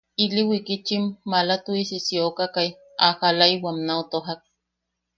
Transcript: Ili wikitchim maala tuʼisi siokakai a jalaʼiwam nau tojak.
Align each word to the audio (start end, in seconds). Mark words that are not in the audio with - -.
Ili 0.23 0.41
wikitchim 0.49 1.03
maala 1.29 1.55
tuʼisi 1.65 1.97
siokakai 2.05 2.69
a 3.05 3.07
jalaʼiwam 3.19 3.77
nau 3.87 4.01
tojak. 4.11 4.41